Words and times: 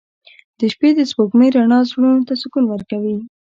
•د 0.59 0.59
شپې 0.73 0.89
د 0.95 0.99
سپوږمۍ 1.11 1.49
رڼا 1.57 1.79
زړونو 1.89 2.21
ته 2.27 2.33
سکون 2.41 2.65
ورکوي. 2.69 3.17